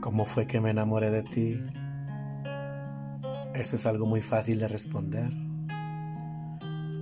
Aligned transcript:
¿Cómo 0.00 0.24
fue 0.24 0.46
que 0.46 0.60
me 0.60 0.70
enamoré 0.70 1.10
de 1.10 1.22
ti? 1.22 1.60
Eso 3.54 3.76
es 3.76 3.86
algo 3.86 4.06
muy 4.06 4.22
fácil 4.22 4.60
de 4.60 4.68
responder, 4.68 5.30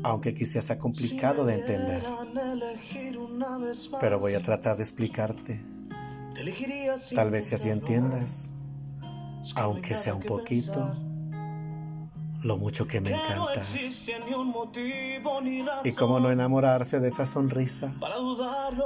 aunque 0.03 0.35
quizás 0.35 0.65
sea 0.65 0.79
complicado 0.79 1.45
de 1.45 1.57
entender. 1.57 2.03
Pero 4.01 4.19
voy 4.19 4.35
a 4.35 4.41
tratar 4.41 4.77
de 4.77 4.83
explicarte. 4.83 5.63
Tal 7.15 7.31
vez 7.31 7.47
si 7.47 7.55
así 7.55 7.69
entiendas, 7.69 8.53
aunque 9.55 9.95
sea 9.95 10.15
un 10.15 10.23
poquito 10.23 10.95
lo 12.43 12.59
mucho 12.59 12.87
que 12.87 13.01
me 13.01 13.11
encantas. 13.11 13.75
Y 15.85 15.93
cómo 15.93 16.21
no 16.21 16.31
enamorarse 16.31 17.01
de 17.01 17.09
esa 17.09 17.27
sonrisa 17.27 17.93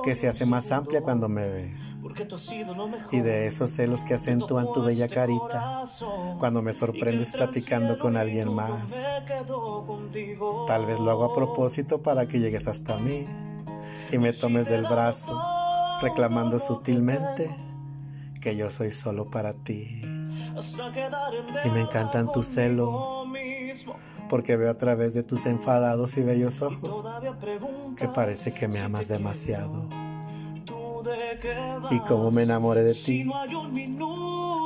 que 0.02 0.14
se 0.14 0.28
hace 0.28 0.46
más 0.46 0.70
amplia 0.72 1.02
cuando 1.02 1.28
me 1.28 1.48
ve. 1.48 1.74
Y 3.12 3.20
de 3.20 3.46
esos 3.46 3.70
celos 3.70 4.04
que 4.04 4.14
acentúan 4.14 4.66
tu 4.72 4.82
bella 4.82 5.08
carita 5.08 5.84
cuando 6.38 6.62
me 6.62 6.72
sorprendes 6.72 7.32
platicando 7.32 7.98
con 7.98 8.16
alguien 8.16 8.52
más. 8.54 8.92
Tal 10.66 10.86
vez 10.86 10.98
lo 11.00 11.10
hago 11.10 11.24
a 11.24 11.34
propósito 11.34 12.02
para 12.02 12.26
que 12.26 12.40
llegues 12.40 12.66
hasta 12.66 12.98
mí 12.98 13.26
y 14.12 14.18
me 14.18 14.32
tomes 14.32 14.68
del 14.68 14.84
brazo, 14.84 15.38
reclamando 16.00 16.58
sutilmente 16.58 17.50
que 18.40 18.56
yo 18.56 18.70
soy 18.70 18.90
solo 18.90 19.30
para 19.30 19.52
ti. 19.52 20.19
Y 21.64 21.70
me 21.70 21.80
encantan 21.80 22.30
tus 22.32 22.46
celos, 22.46 23.28
porque 24.28 24.56
veo 24.56 24.70
a 24.70 24.76
través 24.76 25.14
de 25.14 25.22
tus 25.22 25.46
enfadados 25.46 26.16
y 26.16 26.22
bellos 26.22 26.62
ojos 26.62 27.04
que 27.96 28.08
parece 28.08 28.52
que 28.52 28.68
me 28.68 28.80
amas 28.80 29.08
demasiado. 29.08 29.88
Y 31.90 32.00
cómo 32.00 32.30
me 32.30 32.42
enamoré 32.42 32.82
de 32.82 32.94
ti, 32.94 33.28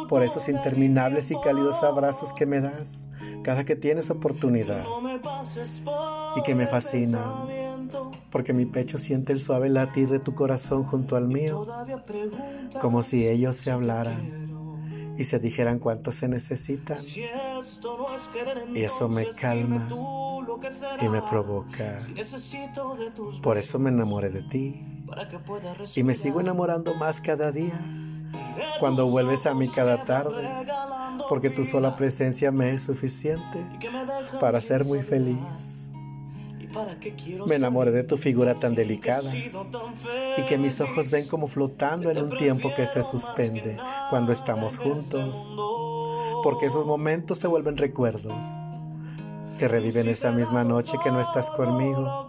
por 0.09 0.23
esos 0.23 0.49
interminables 0.49 1.31
y 1.31 1.41
cálidos 1.41 1.83
abrazos 1.83 2.33
que 2.33 2.47
me 2.47 2.61
das 2.61 3.09
cada 3.43 3.65
que 3.65 3.77
tienes 3.77 4.11
oportunidad 4.11 4.85
y 6.37 6.43
que 6.43 6.55
me 6.55 6.67
fascinan, 6.67 7.89
porque 8.31 8.53
mi 8.53 8.65
pecho 8.67 8.99
siente 8.99 9.33
el 9.33 9.41
suave 9.41 9.69
latir 9.69 10.09
de 10.09 10.19
tu 10.19 10.35
corazón 10.35 10.83
junto 10.83 11.15
al 11.17 11.29
mío, 11.29 11.67
como 12.81 13.03
si 13.03 13.29
ellos 13.29 13.57
se 13.57 13.71
hablaran 13.71 14.44
y 15.17 15.25
se 15.25 15.39
dijeran 15.39 15.79
cuánto 15.79 16.13
se 16.13 16.29
necesitan. 16.29 16.99
Y 18.75 18.83
eso 18.83 19.09
me 19.09 19.31
calma 19.31 19.89
y 21.01 21.09
me 21.09 21.23
provoca. 21.23 21.99
Por 23.43 23.59
eso 23.59 23.79
me 23.79 23.91
enamoré 23.91 24.31
de 24.31 24.43
ti. 24.43 24.85
Y 25.95 26.03
me 26.03 26.15
sigo 26.15 26.41
enamorando 26.41 26.95
más 26.95 27.21
cada 27.21 27.53
día. 27.53 27.81
Cuando 28.81 29.07
vuelves 29.07 29.47
a 29.47 29.55
mí 29.55 29.69
cada 29.69 30.05
tarde. 30.05 30.49
Porque 31.29 31.51
tu 31.51 31.65
sola 31.65 31.97
presencia 31.97 32.51
me 32.51 32.75
es 32.75 32.83
suficiente 32.83 33.65
para 34.41 34.61
ser 34.61 34.85
muy 34.85 35.03
feliz. 35.03 35.39
Me 37.47 37.55
enamoré 37.55 37.93
de 37.93 38.03
tu 38.03 38.17
figura 38.17 38.55
tan 38.55 38.75
delicada 38.75 39.33
y 39.35 40.43
que 40.49 40.59
mis 40.59 40.81
ojos 40.81 41.11
ven 41.11 41.27
como 41.29 41.47
flotando 41.47 42.11
en 42.11 42.19
un 42.19 42.37
tiempo 42.37 42.73
que 42.75 42.87
se 42.87 43.03
suspende 43.03 43.79
cuando 44.15 44.33
estamos 44.33 44.77
juntos, 44.77 45.51
porque 46.45 46.67
esos 46.67 46.87
momentos 46.87 47.37
se 47.37 47.49
vuelven 47.49 47.77
recuerdos 47.77 48.33
que 49.59 49.67
reviven 49.67 50.07
esa 50.07 50.31
misma 50.31 50.63
noche 50.63 50.99
que 51.03 51.11
no 51.11 51.21
estás 51.21 51.51
conmigo 51.51 52.29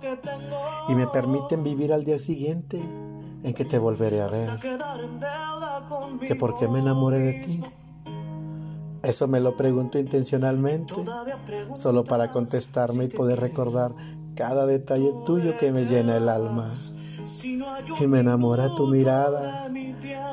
y 0.88 0.96
me 0.96 1.06
permiten 1.06 1.64
vivir 1.64 1.94
al 1.94 2.04
día 2.04 2.18
siguiente 2.18 2.80
en 3.44 3.54
que 3.54 3.66
te 3.66 3.78
volveré 3.78 4.20
a 4.24 4.28
ver. 4.28 4.50
¿Que 6.28 6.36
por 6.36 6.58
qué 6.58 6.68
me 6.68 6.80
enamoré 6.80 7.20
de 7.20 7.34
ti? 7.34 7.62
Eso 9.04 9.28
me 9.28 9.40
lo 9.40 9.56
pregunto 9.56 10.00
intencionalmente, 10.00 10.96
solo 11.76 12.04
para 12.04 12.32
contestarme 12.32 13.04
y 13.04 13.10
poder 13.10 13.40
recordar 13.40 13.94
cada 14.34 14.66
detalle 14.66 15.14
tuyo 15.24 15.56
que 15.60 15.72
me 15.72 15.86
llena 15.86 16.18
el 16.18 16.30
alma. 16.30 16.68
Y 18.00 18.08
me 18.08 18.20
enamora 18.22 18.74
tu 18.76 18.88
mirada, 18.88 19.70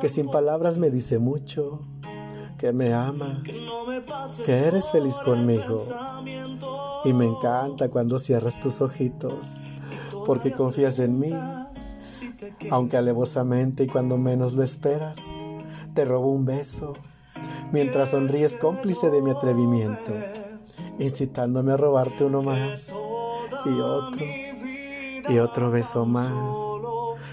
que 0.00 0.08
sin 0.08 0.30
palabras 0.30 0.78
me 0.78 0.90
dice 0.90 1.18
mucho, 1.18 1.80
que 2.58 2.72
me 2.72 2.94
amas, 2.94 3.42
que 4.46 4.52
eres 4.52 4.90
feliz 4.90 5.18
conmigo. 5.18 5.82
Y 7.04 7.12
me 7.12 7.26
encanta 7.26 7.90
cuando 7.90 8.18
cierras 8.18 8.60
tus 8.60 8.80
ojitos, 8.80 9.56
porque 10.26 10.52
confías 10.52 10.98
en 11.00 11.18
mí, 11.18 11.34
aunque 12.70 12.96
alevosamente 12.96 13.84
y 13.84 13.86
cuando 13.88 14.16
menos 14.16 14.54
lo 14.54 14.62
esperas, 14.62 15.16
te 15.94 16.04
robo 16.04 16.32
un 16.32 16.46
beso, 16.46 16.94
mientras 17.72 18.10
sonríes 18.10 18.56
cómplice 18.56 19.10
de 19.10 19.20
mi 19.20 19.32
atrevimiento, 19.32 20.12
incitándome 20.98 21.72
a 21.72 21.76
robarte 21.76 22.24
uno 22.24 22.42
más 22.42 22.90
y 23.66 23.80
otro 23.80 24.24
y 25.28 25.38
otro 25.38 25.70
beso 25.70 26.04
más, 26.06 26.32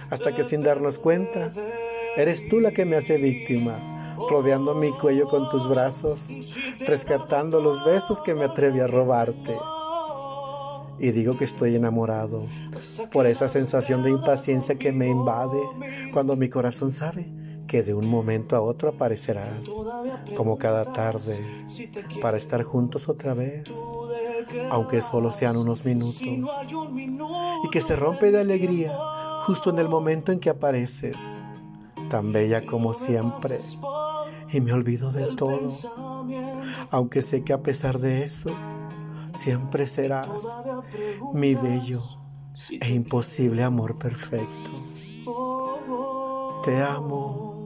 hasta 0.10 0.36
que 0.36 0.44
sin 0.44 0.64
darnos 0.64 1.00
cuenta, 1.00 1.52
eres 2.18 2.48
tú 2.50 2.60
la 2.60 2.72
que 2.72 2.86
me 2.86 2.96
hace 2.96 3.18
víctima, 3.18 4.16
rodeando 4.30 4.76
mi 4.76 4.92
cuello 4.92 5.28
con 5.28 5.50
tus 5.50 5.68
brazos, 5.70 6.22
rescatando 6.86 7.62
los 7.62 7.84
besos 7.86 8.22
que 8.22 8.34
me 8.34 8.46
atreví 8.46 8.80
a 8.80 8.88
robarte. 8.88 9.56
Y 11.00 11.12
digo 11.12 11.38
que 11.38 11.46
estoy 11.46 11.76
enamorado 11.76 12.44
por 13.12 13.26
esa 13.26 13.48
sensación 13.48 14.04
de 14.04 14.10
impaciencia 14.10 14.76
que 14.76 14.92
me 14.92 15.08
invade 15.08 15.60
cuando 16.12 16.36
mi 16.36 16.50
corazón 16.50 16.92
sabe 16.92 17.26
que 17.68 17.84
de 17.84 17.94
un 17.94 18.10
momento 18.10 18.56
a 18.56 18.62
otro 18.62 18.90
aparecerás, 18.90 19.66
como 20.36 20.58
cada 20.58 20.92
tarde, 20.92 21.40
para 22.22 22.38
estar 22.38 22.64
juntos 22.64 23.08
otra 23.08 23.34
vez 23.34 23.64
aunque 24.72 25.02
solo 25.02 25.32
sean 25.32 25.58
unos 25.58 25.86
minutos, 25.86 26.22
y 26.22 27.70
que 27.72 27.82
se 27.82 27.96
rompe 27.96 28.32
de 28.32 28.40
alegría 28.40 28.98
justo 29.50 29.72
en 29.72 29.80
el 29.80 29.90
momento 29.90 30.32
en 30.32 30.40
que 30.40 30.52
apareces, 30.52 31.18
tan 32.12 32.32
bella 32.32 32.68
como 32.68 32.94
siempre, 32.94 33.58
y 34.52 34.62
me 34.62 34.72
olvido 34.74 35.10
de 35.10 35.36
todo, 35.36 35.72
aunque 36.92 37.24
sé 37.24 37.44
que 37.44 37.54
a 37.54 37.58
pesar 37.58 37.98
de 37.98 38.24
eso, 38.24 38.52
siempre 39.34 39.88
serás 39.88 40.30
mi 41.34 41.56
bello 41.56 42.04
e 42.80 42.92
imposible 42.92 43.64
amor 43.64 43.98
perfecto. 43.98 44.70
Te 46.64 46.84
amo. 46.84 47.59